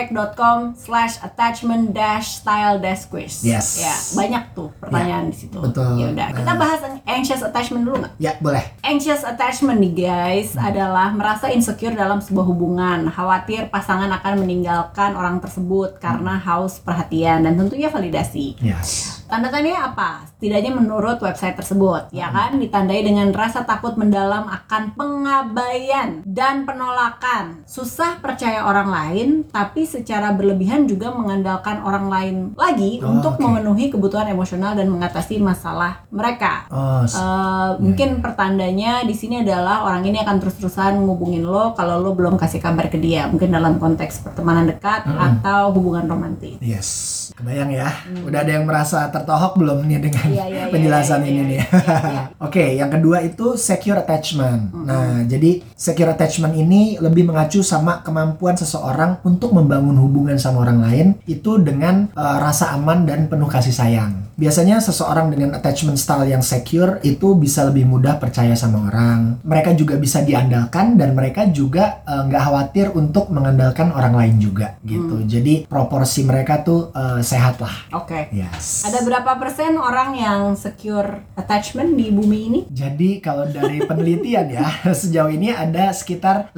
www.attachmentproject.com 0.09 0.75
slash 0.75 1.15
attachment 1.21 1.93
dash 1.93 2.41
style 2.41 2.79
dash 2.79 3.05
quiz. 3.05 3.45
Yes. 3.45 3.79
Ya 3.79 3.93
banyak 4.15 4.43
tuh 4.53 4.69
pertanyaan 4.77 5.29
di 5.29 5.37
situ. 5.37 5.57
betul. 5.61 5.97
Ya 5.97 6.11
udah 6.11 6.27
kita 6.33 6.49
Nah. 6.49 6.59
bahas 6.59 6.79
anxious 7.05 7.41
attachment 7.41 7.85
dulu 7.85 8.01
nggak? 8.01 8.13
Ya, 8.17 8.33
boleh. 8.41 8.63
Anxious 8.81 9.21
attachment 9.23 9.79
nih 9.79 9.93
guys 10.05 10.57
adalah 10.57 11.13
merasa 11.13 11.47
insecure 11.49 11.93
dalam 11.93 12.19
sebuah 12.19 12.45
hubungan, 12.45 12.99
khawatir 13.09 13.69
pasangan 13.69 14.09
akan 14.11 14.41
meninggalkan 14.41 15.13
orang 15.13 15.37
tersebut 15.39 16.01
karena 16.01 16.35
haus 16.37 16.81
perhatian 16.81 17.45
dan 17.45 17.53
tentunya 17.55 17.89
validasi. 17.89 18.57
Yes. 18.59 19.18
Tanda-tandanya 19.29 19.93
apa? 19.93 20.25
Setidaknya 20.25 20.73
menurut 20.73 21.21
website 21.21 21.53
tersebut, 21.53 22.09
ya 22.09 22.33
kan? 22.33 22.57
Ditandai 22.57 23.05
dengan 23.05 23.29
rasa 23.29 23.61
takut 23.61 23.93
mendalam 23.93 24.49
akan 24.49 24.97
pengabaian 24.97 26.25
dan 26.25 26.65
penolakan. 26.65 27.61
Susah 27.63 28.17
percaya 28.17 28.65
orang 28.65 28.89
lain, 28.89 29.29
tapi 29.45 29.85
secara 29.85 30.33
berlebihan 30.33 30.83
juga 30.83 31.13
mengandalkan 31.13 31.77
orang 31.79 32.09
lain 32.09 32.35
lagi 32.55 32.97
Oh, 32.99 33.13
untuk 33.13 33.37
oke. 33.37 33.43
memenuhi 33.43 33.87
kebutuhan 33.87 34.25
emosional 34.27 34.73
dan 34.73 34.89
mengatasi 34.89 35.37
masalah 35.37 36.01
mereka. 36.09 36.65
Oh, 36.67 37.05
Eh, 37.05 37.71
mungkin 37.77 38.19
pertandanya 38.19 39.03
di 39.03 39.13
sini 39.13 39.39
adalah 39.39 39.83
orang 39.83 40.01
ini 40.03 40.17
akan 40.17 40.39
terus-terusan 40.39 40.97
ngubungin 40.99 41.43
lo 41.43 41.71
kalau 41.73 41.99
lo 41.99 42.11
belum 42.11 42.33
kasih 42.33 42.57
kabar 42.57 42.87
ke 42.87 42.97
dia, 42.97 43.29
mungkin 43.29 43.51
dalam 43.51 43.77
konteks 43.77 44.23
pertemanan 44.23 44.65
dekat 44.65 45.05
atau 45.05 45.69
hubungan 45.69 46.07
romantis. 46.07 46.57
yes. 46.59 47.18
Kebayang 47.35 47.71
ya. 47.73 47.89
Udah 48.23 48.45
ada 48.45 48.51
yang 48.55 48.65
merasa 48.65 49.09
tertohok 49.11 49.59
belum 49.59 49.85
nih 49.89 49.99
dengan 49.99 50.29
Hmm. 50.29 50.35
Iya, 50.35 50.45
iya, 50.45 50.63
iya, 50.67 50.71
penjelasan 50.73 51.21
iya, 51.23 51.29
ini 51.29 51.41
nih? 51.41 51.59
iya, 51.59 51.65
iya. 51.65 52.23
Oke, 52.47 52.65
yang 52.75 52.91
kedua 52.91 53.23
itu 53.23 53.55
secure 53.55 53.99
attachment. 53.99 54.73
Nah, 54.73 55.23
jadi 55.25 55.63
secure 55.73 56.11
attachment 56.11 56.53
ini 56.55 56.99
lebih 56.99 57.25
mengacu 57.27 57.63
sama 57.65 58.03
kemampuan 58.05 58.55
seseorang 58.59 59.21
untuk 59.25 59.55
membangun 59.55 59.97
hubungan 59.97 60.37
sama 60.37 60.67
orang 60.67 60.79
lain 60.83 61.07
itu 61.25 61.57
dengan 61.59 62.11
eh, 62.13 62.37
rasa 62.39 62.75
aman 62.75 63.07
dan 63.07 63.25
penuh 63.31 63.49
kasih 63.49 63.73
sayang. 63.73 64.29
Biasanya 64.39 64.79
seseorang 64.79 65.35
dengan 65.35 65.51
attachment 65.51 65.99
style 65.99 66.31
yang 66.31 66.39
secure 66.39 67.03
itu 67.03 67.35
bisa 67.35 67.67
lebih 67.67 67.83
mudah 67.83 68.15
percaya 68.23 68.55
sama 68.55 68.87
orang. 68.87 69.43
Mereka 69.43 69.75
juga 69.75 69.99
bisa 69.99 70.23
diandalkan 70.23 70.95
dan 70.95 71.11
mereka 71.11 71.43
juga 71.51 72.03
eh, 72.07 72.23
nggak 72.27 72.43
khawatir 72.47 72.87
untuk 72.95 73.27
mengandalkan 73.35 73.91
orang 73.91 74.15
lain 74.15 74.35
juga 74.39 74.79
gitu. 74.87 75.27
Jadi 75.27 75.67
proporsi 75.67 76.23
mereka 76.23 76.63
tuh 76.63 76.91
eh, 77.19 77.27
sehat 77.27 77.59
lah. 77.59 77.75
Oke. 77.93 78.31
Yes. 78.31 78.83
Ada 78.83 79.03
berapa 79.03 79.35
persen 79.35 79.75
orang 79.75 80.15
yang 80.15 80.39
secure 80.55 81.21
attachment 81.35 81.93
di 81.93 82.09
bumi 82.09 82.39
ini? 82.47 82.59
Jadi 82.67 83.19
kalau 83.19 83.45
dari 83.45 83.83
penelitian 83.89 84.47
ya 84.49 84.67
sejauh 85.01 85.29
ini 85.29 85.51
ada 85.51 85.91
sekitar 85.91 86.49
50% 86.51 86.55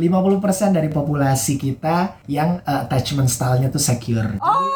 dari 0.71 0.88
populasi 0.88 1.57
kita 1.57 2.21
yang 2.25 2.62
uh, 2.63 2.86
attachment 2.86 3.27
style-nya 3.27 3.67
tuh 3.67 3.81
secure. 3.81 4.38
Oh, 4.38 4.69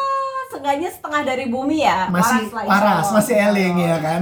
seenggaknya 0.48 0.90
setengah 0.90 1.22
dari 1.22 1.46
bumi 1.46 1.82
ya. 1.82 2.08
Masih 2.08 2.50
waras, 2.52 3.06
Allah. 3.06 3.14
masih 3.14 3.34
eling 3.36 3.74
ya 3.78 3.96
kan. 3.98 4.20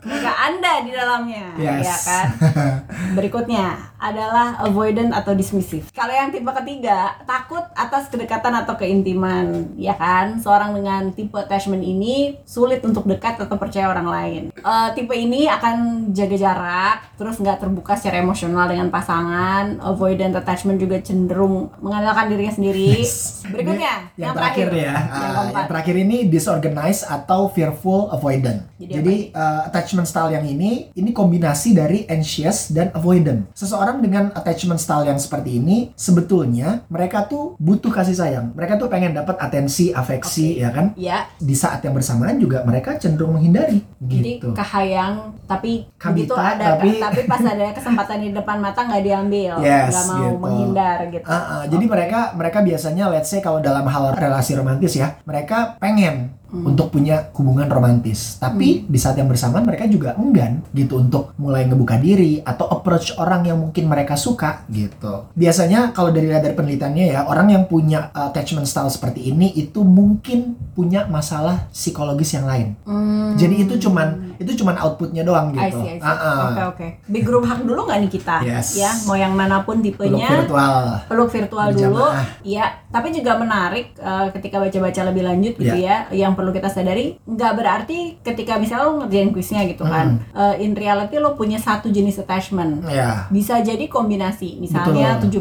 Semoga 0.00 0.32
Anda 0.40 0.72
di 0.80 0.90
dalamnya, 0.90 1.46
Yes. 1.56 1.84
ya 1.84 1.96
kan? 2.00 2.26
Berikutnya 3.18 3.93
adalah 4.04 4.60
avoidant 4.60 5.16
atau 5.16 5.32
dismissive. 5.32 5.88
Kalau 5.96 6.12
yang 6.12 6.28
tipe 6.28 6.44
ketiga, 6.44 7.16
takut 7.24 7.64
atas 7.72 8.12
kedekatan 8.12 8.52
atau 8.52 8.76
keintiman, 8.76 9.72
ya 9.80 9.96
kan? 9.96 10.36
Seorang 10.36 10.76
dengan 10.76 11.08
tipe 11.16 11.40
attachment 11.40 11.80
ini 11.80 12.36
sulit 12.44 12.84
untuk 12.84 13.08
dekat 13.08 13.40
atau 13.40 13.56
percaya 13.56 13.88
orang 13.88 14.08
lain. 14.08 14.42
Eh, 14.52 14.88
tipe 14.92 15.16
ini 15.16 15.48
akan 15.48 16.08
jaga 16.12 16.36
jarak, 16.36 16.96
terus 17.16 17.40
nggak 17.40 17.64
terbuka 17.64 17.96
secara 17.96 18.20
emosional 18.20 18.68
dengan 18.68 18.92
pasangan. 18.92 19.80
Avoidant 19.80 20.36
attachment 20.36 20.76
juga 20.76 21.00
cenderung 21.00 21.72
mengandalkan 21.80 22.28
dirinya 22.28 22.52
sendiri. 22.52 22.86
Yes. 23.04 23.44
Berikutnya, 23.44 24.08
Ini 24.16 24.22
yang, 24.24 24.34
terakhir, 24.34 24.68
ya. 24.72 24.94
Yang 24.96 24.96
Ah, 25.14 25.44
yang 25.52 25.68
terakhir 25.68 25.96
ini 26.00 26.16
disorganized 26.26 27.04
atau 27.04 27.50
fearful 27.52 28.08
avoidant. 28.08 28.64
Jadi 28.80 28.92
Jadi, 28.94 29.16
uh, 29.36 29.68
attachment 29.68 30.08
style 30.08 30.32
yang 30.32 30.44
ini 30.44 30.90
ini 30.92 31.10
kombinasi 31.12 31.76
dari 31.76 32.08
anxious 32.08 32.72
dan 32.72 32.90
avoidant. 32.96 33.44
Seseorang 33.52 33.93
orang 33.94 34.02
dengan 34.02 34.24
attachment 34.34 34.82
style 34.82 35.06
yang 35.06 35.14
seperti 35.16 35.62
ini 35.62 35.94
sebetulnya 35.94 36.82
mereka 36.90 37.30
tuh 37.30 37.54
butuh 37.56 37.94
kasih 37.94 38.18
sayang. 38.18 38.50
Mereka 38.52 38.74
tuh 38.74 38.90
pengen 38.90 39.14
dapat 39.14 39.38
atensi, 39.38 39.94
afeksi, 39.94 40.58
ya 40.58 40.74
kan? 40.74 40.90
Ya, 40.98 41.30
Di 41.38 41.54
saat 41.54 41.78
yang 41.80 41.94
bersamaan 41.94 42.42
juga 42.42 42.66
mereka 42.66 42.98
cenderung 42.98 43.38
menghindari 43.38 43.86
jadi 44.02 44.42
gitu. 44.42 44.50
kahayang 44.50 45.38
tapi 45.46 45.86
Kabita, 45.94 46.10
begitu 46.26 46.34
ada 46.34 46.64
tapi- 46.74 46.98
tapi 46.98 47.20
pas 47.24 47.38
ada 47.40 47.70
kesempatan 47.70 48.18
di 48.18 48.30
depan 48.32 48.58
mata 48.58 48.80
nggak 48.82 49.04
diambil, 49.04 49.52
Yes, 49.62 49.92
nggak 49.92 50.06
mau 50.08 50.18
gitu. 50.18 50.42
menghindar 50.42 50.98
gitu. 51.08 51.26
Ah, 51.26 51.38
ah, 51.38 51.62
jadi 51.64 51.84
mereka 51.86 52.20
mereka 52.34 52.58
biasanya 52.60 53.04
let's 53.08 53.30
say 53.30 53.38
kalau 53.38 53.62
dalam 53.62 53.86
hal 53.86 54.10
relasi 54.12 54.58
romantis 54.58 54.98
ya, 54.98 55.14
mereka 55.22 55.78
pengen 55.78 56.34
Hmm. 56.54 56.70
untuk 56.70 56.94
punya 56.94 57.34
hubungan 57.34 57.66
romantis. 57.66 58.38
Tapi 58.38 58.86
di 58.86 58.94
saat 58.94 59.18
yang 59.18 59.26
bersamaan 59.26 59.66
mereka 59.66 59.90
juga 59.90 60.14
enggan 60.14 60.62
gitu 60.70 61.02
untuk 61.02 61.34
mulai 61.34 61.66
ngebuka 61.66 61.98
diri 61.98 62.38
atau 62.40 62.70
approach 62.70 63.10
orang 63.18 63.42
yang 63.42 63.58
mungkin 63.58 63.90
mereka 63.90 64.14
suka 64.14 64.62
gitu. 64.70 65.26
Biasanya 65.34 65.90
kalau 65.90 66.14
dari 66.14 66.30
dari 66.30 66.54
penelitiannya 66.54 67.04
ya, 67.10 67.20
orang 67.26 67.50
yang 67.50 67.66
punya 67.66 68.14
attachment 68.14 68.70
style 68.70 68.86
seperti 68.86 69.34
ini 69.34 69.50
itu 69.50 69.82
mungkin 69.82 70.54
punya 70.78 71.10
masalah 71.10 71.66
psikologis 71.74 72.38
yang 72.38 72.46
lain. 72.46 72.78
Hmm. 72.86 73.34
Jadi 73.34 73.66
itu 73.66 73.74
cuman 73.82 74.38
itu 74.38 74.54
cuman 74.62 74.78
outputnya 74.78 75.26
doang 75.26 75.50
gitu. 75.50 75.82
see, 75.82 75.90
I 75.90 75.98
see. 75.98 76.06
Ah, 76.06 76.14
ah. 76.14 76.38
Oke 76.46 76.62
oke. 76.70 76.86
Big 77.10 77.24
group 77.24 77.42
hug 77.42 77.66
dulu 77.66 77.86
nggak 77.86 77.98
nih 78.06 78.10
kita? 78.12 78.36
Yes. 78.46 78.78
Ya, 78.78 78.94
mau 79.06 79.18
yang 79.18 79.34
mana 79.34 79.66
pun 79.66 79.82
Peluk 79.82 79.90
tipenya. 79.90 80.28
virtual. 80.30 80.84
peluk 81.10 81.30
virtual 81.30 81.68
dulu, 81.72 82.06
iya. 82.46 82.78
Tapi 82.90 83.10
juga 83.10 83.34
menarik 83.34 83.94
eh, 83.96 84.26
ketika 84.30 84.62
baca-baca 84.62 85.00
lebih 85.02 85.22
lanjut 85.24 85.54
gitu 85.56 85.74
Iya. 85.74 86.06
ya. 86.12 86.26
Yang 86.26 86.32
perlu 86.44 86.52
kita 86.52 86.68
sadari, 86.68 87.16
nggak 87.24 87.52
berarti 87.54 87.98
ketika 88.20 88.56
misalnya 88.56 88.84
lo 88.84 89.00
ngerjain 89.00 89.30
kuisnya 89.30 89.64
gitu 89.64 89.80
kan, 89.82 90.20
Hmm. 90.20 90.52
eh, 90.52 90.60
in 90.60 90.76
reality 90.76 91.16
lo 91.16 91.32
punya 91.32 91.56
satu 91.56 91.88
jenis 91.88 92.18
attachment. 92.18 92.84
Ya. 92.86 93.24
Bisa 93.28 93.58
jadi 93.60 93.88
kombinasi, 93.88 94.60
misalnya 94.60 95.16
70% 95.18 95.40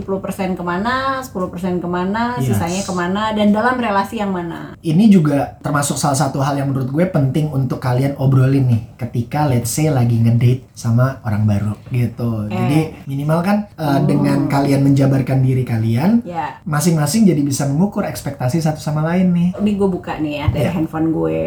ke 0.54 0.64
mana, 0.64 1.20
10% 1.20 1.44
ke 1.78 1.86
mana, 1.86 2.40
Yes. 2.40 2.48
sisanya 2.50 2.82
ke 2.82 2.94
mana, 2.94 3.22
dan 3.32 3.52
dalam 3.52 3.76
relasi 3.76 4.16
yang 4.16 4.32
mana. 4.32 4.80
ini 4.82 5.08
juga 5.08 5.60
termasuk 5.60 5.96
salah 5.96 6.16
satu 6.16 6.40
hal 6.40 6.56
yang 6.56 6.70
menurut 6.70 6.88
gue 6.88 7.06
penting 7.06 7.50
untuk 7.50 7.80
kalian 7.80 8.16
obrolin 8.16 8.64
nih 8.66 8.82
ketika 8.98 9.44
let's 9.44 9.68
say 9.70 9.90
lagi 9.90 10.16
ngedate 10.16 10.64
sama 10.72 11.20
orang 11.22 11.44
baru 11.44 11.74
gitu. 11.90 12.46
Eh. 12.46 12.54
Jadi 12.54 12.80
minimal 13.06 13.40
kan 13.42 13.58
uh, 13.74 13.94
Hmm. 13.94 14.06
dengan 14.06 14.40
kalian 14.46 14.80
menjabarkan 14.82 15.42
diri 15.42 15.64
kalian 15.64 16.22
Ya, 16.24 16.62
masing-masing 16.64 17.26
jadi 17.26 17.42
bisa 17.42 17.66
mengukur 17.66 18.04
ekspektasi 18.04 18.60
satu 18.60 18.78
sama 18.78 19.02
lain 19.04 19.32
nih. 19.32 19.50
ini 19.56 19.72
gue 19.74 19.90
buka 19.90 20.16
nih 20.16 20.34
ya 20.36 20.46
dari 20.48 20.62
Iya. 20.64 20.72
Handphone 20.84 21.16
gue. 21.16 21.40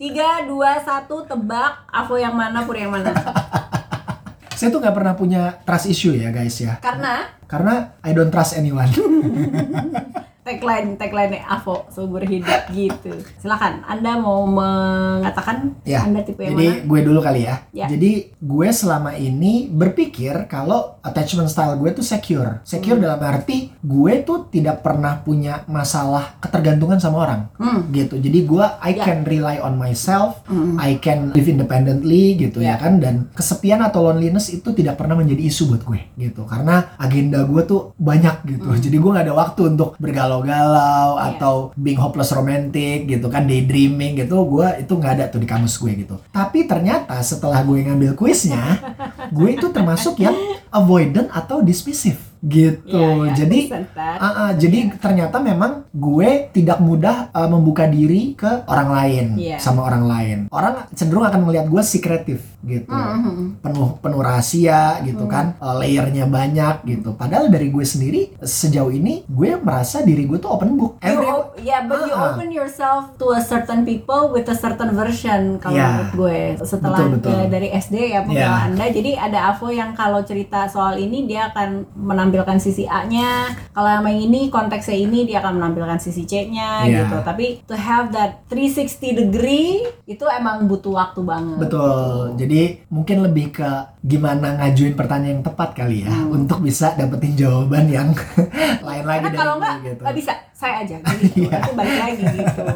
Tiga, 0.00 0.48
dua, 0.48 0.80
satu, 0.80 1.28
tebak. 1.28 1.84
Avo 1.92 2.16
yang 2.16 2.32
mana, 2.32 2.64
Pur 2.64 2.74
yang 2.74 2.88
mana? 2.88 3.12
Saya 4.58 4.72
tuh 4.72 4.80
nggak 4.80 4.96
pernah 4.96 5.14
punya 5.18 5.42
trust 5.68 5.90
issue 5.92 6.16
ya 6.16 6.32
guys 6.32 6.56
ya. 6.56 6.80
Karena 6.80 7.28
Karena 7.44 7.92
I 8.00 8.16
don't 8.16 8.32
trust 8.32 8.56
anyone. 8.56 8.88
tagline 10.42 10.98
tagline 10.98 11.38
Avo 11.40 11.86
seumur 11.88 12.22
hidup 12.22 12.66
gitu. 12.70 13.14
Silakan, 13.38 13.86
Anda 13.86 14.18
mau 14.18 14.42
mengatakan 14.42 15.78
Ya, 15.82 16.02
Anda 16.02 16.22
tipe 16.22 16.42
yang 16.42 16.54
Jadi 16.54 16.66
mana? 16.68 16.82
gue 16.84 17.00
dulu 17.02 17.18
kali 17.22 17.40
ya. 17.46 17.56
Ya. 17.70 17.86
Jadi 17.86 18.34
gue 18.34 18.68
selama 18.70 19.14
ini 19.14 19.70
berpikir 19.70 20.34
kalau 20.46 20.98
attachment 21.00 21.46
style 21.46 21.78
gue 21.78 21.90
tuh 21.92 22.02
secure. 22.02 22.58
Secure 22.62 22.98
Hmm. 22.98 23.06
dalam 23.06 23.22
arti 23.22 23.70
gue 23.78 24.12
tuh 24.22 24.50
tidak 24.50 24.82
pernah 24.82 25.18
punya 25.18 25.62
masalah 25.66 26.34
ketergantungan 26.38 26.98
sama 26.98 27.22
orang. 27.22 27.40
Hmm. 27.56 27.88
Gitu. 27.90 28.18
Jadi 28.18 28.38
gue 28.42 28.64
I 28.82 28.92
Ya. 28.92 29.04
can 29.04 29.22
rely 29.22 29.58
on 29.58 29.78
myself, 29.78 30.42
Hmm. 30.44 30.74
I 30.76 30.98
can 30.98 31.30
live 31.30 31.46
independently 31.46 32.34
gitu 32.36 32.58
ya. 32.58 32.70
Ya. 32.72 32.80
kan 32.80 33.04
dan 33.04 33.28
kesepian 33.36 33.84
atau 33.84 34.00
loneliness 34.00 34.48
itu 34.48 34.72
tidak 34.72 34.96
pernah 34.96 35.12
menjadi 35.12 35.44
isu 35.44 35.68
buat 35.68 35.84
gue 35.84 36.00
gitu. 36.16 36.48
Karena 36.48 36.96
agenda 36.96 37.44
gue 37.44 37.62
tuh 37.62 37.92
banyak 37.94 38.48
gitu. 38.48 38.64
Hmm. 38.66 38.80
Jadi 38.80 38.96
gue 38.96 39.10
nggak 39.12 39.26
ada 39.28 39.36
waktu 39.36 39.60
untuk 39.68 40.00
bergalau-galau 40.32 41.08
Ya. 41.12 41.36
atau 41.36 41.54
being 41.74 41.98
hopeless 41.98 42.32
romantic 42.32 43.04
gitu 43.04 43.28
kan 43.28 43.44
daydreaming 43.44 44.16
gitu 44.16 44.40
gue 44.48 44.68
itu 44.80 44.92
nggak 44.92 45.12
ada 45.12 45.24
tuh 45.28 45.38
di 45.38 45.48
kamus 45.48 45.76
gue 45.76 45.92
gitu 45.94 46.16
tapi 46.30 46.64
ternyata 46.64 47.20
setelah 47.20 47.60
gue 47.60 47.84
ngambil 47.84 48.16
kuisnya 48.16 48.80
gue 49.36 49.48
itu 49.52 49.68
termasuk 49.68 50.16
yang 50.18 50.34
avoidant 50.68 51.28
atau 51.28 51.60
dismissive 51.60 52.18
gitu 52.42 52.98
Ya, 53.22 53.30
ya, 53.30 53.34
jadi? 53.38 53.58
Ah, 53.94 54.50
ah, 54.50 54.50
jadi 54.52 54.90
ternyata 54.98 55.38
memang 55.38 55.81
gue 55.94 56.28
tidak 56.50 56.80
mudah 56.80 57.28
uh, 57.30 57.46
membuka 57.46 57.84
diri 57.84 58.32
ke 58.32 58.64
orang 58.64 58.88
lain 58.90 59.26
Iya. 59.34 59.56
sama 59.58 59.84
orang 59.84 60.04
lain. 60.04 60.38
Orang 60.48 60.88
cenderung 60.90 61.22
akan 61.22 61.44
melihat 61.44 61.66
gue 61.66 61.82
secretive 61.82 62.40
gitu. 62.62 62.88
Hmm, 62.88 63.20
hmm, 63.20 63.48
Penuh 63.60 63.98
penuh 63.98 64.18
rahasia 64.18 64.80
gitu 65.02 65.26
kan. 65.26 65.52
Uh, 65.58 65.76
layernya 65.76 66.24
banyak 66.26 66.80
gitu. 66.86 67.12
Padahal 67.12 67.46
dari 67.46 67.68
gue 67.68 67.82
sendiri 67.82 68.32
sejauh 68.38 68.88
ini 68.88 69.22
gue 69.26 69.54
merasa 69.56 70.00
diri 70.00 70.24
gue 70.24 70.36
tuh 70.36 70.48
open 70.50 70.74
book. 70.74 70.96
You 70.98 71.12
Every 71.12 71.28
op- 71.28 71.52
yeah, 71.58 71.84
but 71.84 72.02
you 72.02 72.14
Ah, 72.14 72.32
open 72.32 72.48
yourself 72.48 73.12
to 73.16 73.30
a 73.30 73.42
certain 73.42 73.82
people 73.82 74.30
with 74.30 74.46
a 74.46 74.54
certain 74.54 74.92
version 74.92 75.58
kalau 75.58 75.74
Ya. 75.74 75.86
menurut 75.92 76.12
gue. 76.14 76.40
Setelah 76.62 76.98
Betul, 77.02 77.10
betul. 77.18 77.38
dari 77.48 77.68
SD 77.70 77.96
ya 78.08 78.20
pengalaman 78.22 78.32
Ya. 78.32 78.64
Anda, 78.64 78.86
jadi 78.88 79.10
ada 79.20 79.38
Avo 79.50 79.68
yang 79.68 79.92
kalau 79.92 80.22
cerita 80.22 80.64
soal 80.66 80.96
ini 80.96 81.26
dia 81.26 81.50
akan 81.50 81.84
menampilkan 81.92 82.56
sisi 82.56 82.86
A-nya. 82.86 83.52
Kalau 83.70 83.90
yang 83.90 84.08
ini 84.08 84.48
konteksnya 84.48 84.96
ini 84.96 85.24
dia 85.24 85.38
akan 85.38 85.58
menampilkan 85.58 85.80
sisi 85.96 86.22
C-nya 86.22 86.84
Ya. 86.84 87.02
gitu. 87.02 87.16
Tapi 87.20 87.62
to 87.62 87.72
have 87.72 88.10
that 88.10 88.44
360 88.46 89.00
degree 89.18 89.80
itu 90.04 90.24
emang 90.28 90.64
butuh 90.64 90.92
waktu 90.92 91.20
banget. 91.20 91.58
Betul. 91.58 92.36
Jadi 92.36 92.60
mungkin 92.88 93.22
lebih 93.22 93.52
ke 93.52 93.70
gimana 94.00 94.58
ngajuin 94.58 94.92
pertanyaan 94.92 95.10
yang 95.32 95.44
tepat 95.44 95.70
kali 95.74 96.02
ya 96.02 96.10
Hmm. 96.12 96.36
untuk 96.36 96.58
bisa 96.60 96.92
dapetin 96.92 97.34
jawaban 97.34 97.86
yang 97.86 98.10
lain 98.86 99.04
lagi 99.04 99.24
Karena 99.24 99.36
kalau 99.36 99.52
gue 99.52 99.62
enggak 99.62 99.76
gitu. 99.84 100.02
nggak 100.02 100.16
bisa, 100.16 100.32
saya 100.52 100.74
aja 100.80 100.96
gitu. 100.98 101.42
Iya. 101.42 101.50
Nanti 101.52 101.72
balik 101.72 101.96
lagi 101.98 102.24
gitu. 102.32 102.66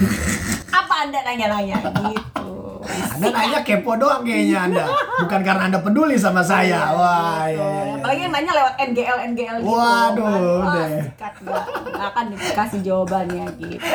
Apa 0.72 0.94
Anda 1.02 1.18
nanya-nanya 1.22 1.76
gitu. 1.82 2.41
Anda 2.84 3.28
nanya 3.28 3.60
kepo 3.60 3.94
doang 3.94 4.22
kayaknya 4.22 4.58
Anda. 4.62 4.84
Bukan 5.18 5.40
karena 5.42 5.62
Anda 5.66 5.78
peduli 5.78 6.14
sama 6.14 6.40
saya. 6.40 6.92
Wah, 6.92 7.44
iya, 7.44 7.56
iya, 7.56 7.82
iya. 7.84 7.94
Apalagi 7.96 8.20
yang 8.20 8.32
nanya 8.32 8.52
lewat 8.54 8.74
NGL 8.82 9.18
NGL 9.30 9.56
gitu. 9.58 9.68
Waduh, 9.68 10.60
Wah, 10.60 10.74
deh. 10.82 11.02
sikat 11.04 11.34
akan 11.92 12.24
dikasih 12.30 12.80
jawabannya 12.82 13.44
gitu. 13.56 13.86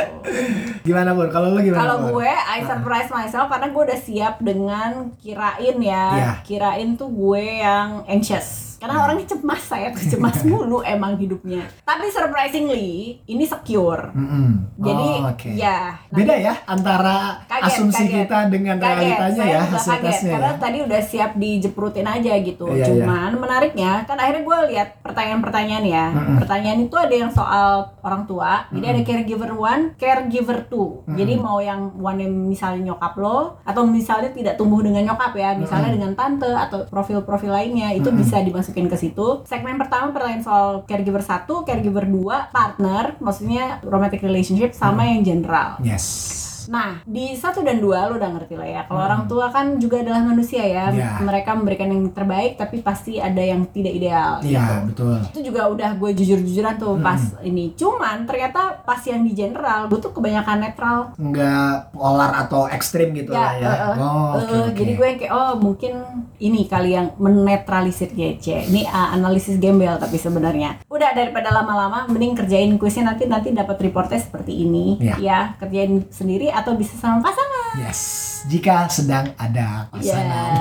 Gimana 0.84 1.12
Pur? 1.12 1.27
Kalau 1.27 1.51
lu 1.51 1.60
gimana? 1.62 1.79
Kalau 1.79 1.98
gue, 2.10 2.27
I 2.27 2.60
surprise 2.62 3.10
myself 3.10 3.48
karena 3.48 3.67
gue 3.70 3.84
udah 3.84 4.00
siap 4.00 4.36
dengan 4.39 4.91
kirain 5.17 5.77
ya, 5.77 6.06
Iya. 6.10 6.32
kirain 6.44 6.96
tuh 6.96 7.08
gue 7.08 7.44
yang 7.60 8.03
anxious. 8.06 8.66
Karena 8.77 8.93
Hmm. 8.93 9.05
orangnya 9.05 9.25
cemas 9.27 9.62
saya 9.62 9.88
tuh 9.89 10.05
cemas 10.07 10.38
mulu 10.48 10.79
emang 10.81 11.15
hidupnya. 11.15 11.65
Tapi 11.81 12.05
surprisingly 12.07 12.88
ini 13.24 13.43
secure. 13.43 14.10
Mm-mm. 14.10 14.77
Jadi 14.77 15.07
Oh, 15.17 15.29
oke. 15.29 15.50
ya 15.51 15.98
Beda 16.07 16.34
ya 16.34 16.53
antara 16.63 17.41
Kaget, 17.43 17.65
asumsi 17.67 18.03
kaget. 18.05 18.15
kita 18.24 18.38
dengan 18.48 18.77
Kaget, 18.77 18.93
realitanya 18.96 19.36
saya 19.36 19.50
ya 19.50 19.62
hasil 19.63 19.91
kaget, 19.91 20.05
tesnya 20.07 20.31
karena 20.31 20.48
ya. 20.48 20.60
tadi 20.60 20.77
udah 20.81 21.01
siap 21.01 21.31
dijeprutin 21.36 22.07
aja 22.07 22.34
gitu. 22.38 22.65
Iya, 22.67 22.75
iya. 22.75 22.86
Cuman 22.88 23.31
menariknya 23.36 23.91
kan 24.03 24.15
akhirnya 24.15 24.43
gue 24.43 24.57
lihat 24.72 24.88
pertanyaan-pertanyaan 25.01 25.86
ya. 25.86 26.05
Mm-mm. 26.10 26.38
Pertanyaan 26.38 26.79
itu 26.81 26.96
ada 26.96 27.15
yang 27.15 27.31
soal 27.31 27.69
orang 28.00 28.24
tua. 28.24 28.69
Jadi 28.69 28.86
ada 28.86 29.01
caregiver 29.03 29.51
one, 29.51 29.84
caregiver 29.96 30.60
two. 30.65 31.01
Jadi 31.10 31.34
mau 31.36 31.57
yang 31.57 31.91
one 31.96 32.19
yang 32.19 32.34
misalnya 32.48 32.88
nyokap 32.88 33.13
lo 33.15 33.57
atau 33.63 33.81
misalnya 33.84 34.29
tidak 34.29 34.55
tumbuh 34.55 34.79
dengan 34.79 35.03
nyokap 35.03 35.34
ya, 35.34 35.53
misalnya 35.53 35.89
dengan 35.89 36.13
tante 36.13 36.48
atau 36.48 36.86
profil-profil 36.86 37.50
lainnya 37.50 37.89
itu 37.91 38.10
bisa 38.12 38.39
dimasukin 38.67 38.91
ke 38.91 38.97
situ. 39.00 39.27
Segmen 39.47 39.79
pertama 39.79 40.12
pertanyaan 40.12 40.43
soal 40.43 40.67
caregiver 40.83 41.24
satu, 41.24 41.63
caregiver 41.63 42.03
dua, 42.03 42.51
partner, 42.51 43.15
maksudnya 43.24 43.79
romantic 43.88 44.19
relationship 44.19 44.75
sama 44.75 45.07
yang 45.07 45.24
general. 45.24 45.79
Yes. 45.79 46.46
Nah, 46.67 47.00
di 47.03 47.33
satu 47.33 47.62
dan 47.62 47.77
dua 47.77 48.07
lo 48.07 48.15
udah 48.15 48.29
ngerti 48.29 48.53
lah 48.53 48.67
ya. 48.67 48.81
Kalau 48.83 49.01
orang 49.01 49.24
tua 49.25 49.47
kan 49.47 49.75
juga 49.75 50.00
adalah 50.00 50.21
manusia 50.21 50.62
ya. 50.62 50.88
Hmm. 50.88 50.97
Ya. 50.97 51.09
Mereka 51.19 51.50
memberikan 51.53 51.88
yang 51.88 52.09
terbaik, 52.09 52.55
tapi 52.55 52.79
pasti 52.79 53.17
ada 53.17 53.39
yang 53.39 53.65
tidak 53.67 53.93
ideal. 53.93 54.39
Iya, 54.39 54.59
gitu. 54.59 54.75
betul. 54.88 55.15
Itu 55.27 55.39
juga 55.45 55.62
udah 55.67 55.89
gue 55.93 56.12
jujur-jujuran 56.13 56.75
tuh 56.75 56.93
Hmm. 56.93 57.03
pas 57.03 57.21
ini. 57.41 57.71
Cuman 57.74 58.24
ternyata 58.24 58.62
pas 58.79 59.01
yang 59.01 59.21
di 59.21 59.31
general, 59.31 59.88
gue 59.88 59.97
tuh 59.97 60.12
kebanyakan 60.12 60.57
netral. 60.59 60.97
Enggak 61.17 61.91
polar 61.91 62.31
atau 62.38 62.67
ekstrim 62.67 63.12
gitu 63.12 63.31
lah 63.31 63.53
ya. 63.53 63.63
eh, 63.63 63.74
eh, 63.74 63.95
oh, 63.97 64.31
eh, 64.33 64.38
oke, 64.38 64.55
oke. 64.67 64.77
Jadi 64.77 64.91
gue 64.93 65.05
yang 65.05 65.19
kayak 65.19 65.33
oh 65.33 65.53
mungkin 65.57 65.93
ini 66.38 66.65
kali 66.65 66.91
yang 66.91 67.07
menetralisir 67.17 68.09
GC. 68.09 68.67
Ini 68.67 68.86
uh, 68.86 69.09
analisis 69.12 69.57
gembel 69.57 69.95
tapi 69.95 70.17
sebenarnya. 70.17 70.83
Udah 70.88 71.12
daripada 71.12 71.50
lama-lama 71.50 72.05
mending 72.07 72.36
kerjain 72.36 72.69
kuisnya 72.75 73.07
nanti 73.07 73.25
nanti 73.25 73.50
dapat 73.50 73.79
reportnya 73.79 74.17
seperti 74.17 74.53
ini 74.59 75.00
Iya. 75.00 75.15
ya. 75.17 75.39
Kerjain 75.57 76.05
sendiri 76.09 76.50
atau 76.57 76.73
bisa 76.73 76.97
sama 76.97 77.21
pasangan. 77.21 77.77
Yes. 77.77 78.01
Jika 78.47 78.89
sedang 78.89 79.29
ada 79.37 79.85
pasangan. 79.93 80.51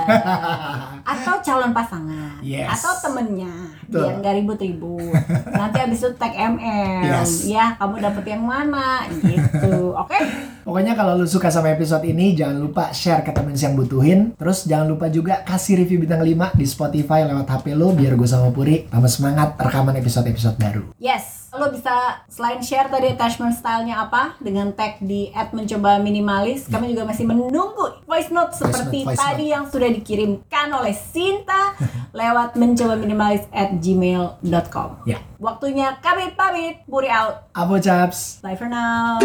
atau 1.17 1.35
calon 1.39 1.71
pasangan 1.71 2.37
Yes. 2.43 2.69
atau 2.77 2.93
temennya 2.99 3.49
Betul. 3.87 4.01
biar 4.03 4.13
nggak 4.19 4.35
ribut-ribut 4.43 5.13
nanti 5.55 5.77
abis 5.79 6.03
itu 6.03 6.11
tag 6.19 6.35
ML 6.35 7.23
Yes. 7.23 7.47
ya 7.47 7.79
kamu 7.79 8.03
dapet 8.03 8.23
yang 8.27 8.43
mana 8.43 9.07
gitu 9.09 9.95
oke 9.95 10.19
Pokoknya 10.67 10.99
kalau 10.99 11.15
lu 11.15 11.23
suka 11.23 11.47
sama 11.47 11.71
episode 11.71 12.03
ini, 12.03 12.35
jangan 12.35 12.59
lupa 12.59 12.91
share 12.91 13.23
ke 13.23 13.31
temen 13.31 13.55
yang 13.55 13.79
butuhin. 13.79 14.35
Terus 14.35 14.67
jangan 14.67 14.91
lupa 14.91 15.07
juga 15.07 15.39
kasih 15.47 15.79
review 15.79 16.03
bintang 16.03 16.19
5 16.19 16.59
di 16.59 16.67
Spotify 16.67 17.23
lewat 17.23 17.47
HP 17.47 17.71
lu 17.71 17.95
biar 17.95 18.19
gue 18.19 18.27
sama 18.27 18.51
Puri 18.51 18.83
tambah 18.91 19.07
semangat 19.07 19.55
rekaman 19.55 19.95
episode-episode 19.95 20.59
baru. 20.59 20.91
Yes, 20.99 21.46
lo 21.55 21.71
bisa 21.71 22.19
selain 22.27 22.59
share 22.59 22.91
tadi 22.91 23.15
attachment 23.15 23.55
stylenya 23.55 24.03
apa 24.03 24.35
dengan 24.43 24.75
tag 24.75 24.99
di 24.99 25.31
mencoba 25.55 25.95
minimalis. 26.03 26.67
Kami 26.67 26.91
juga 26.91 27.07
masih 27.07 27.23
menunggu 27.23 28.03
voice 28.03 28.27
note 28.33 28.51
seperti 28.51 29.07
note, 29.07 29.15
voice 29.15 29.19
tadi 29.19 29.45
yang 29.55 29.63
sudah 29.71 29.87
dikirimkan 29.87 30.67
oleh 30.75 30.91
Sinta 30.91 31.71
lewat 32.19 32.59
mencoba 32.59 32.99
minimalis 32.99 33.47
at 33.55 33.79
gmail.com. 33.79 35.07
Ya. 35.07 35.23
Waktunya 35.39 35.95
kami 36.03 36.35
pamit, 36.35 36.83
Puri 36.83 37.07
out. 37.07 37.47
Abo 37.55 37.79
chaps. 37.79 38.43
Bye 38.43 38.59
for 38.59 38.67
now. 38.67 39.21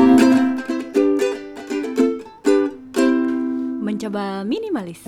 Mencoba 3.83 4.47
minimalis. 4.47 5.03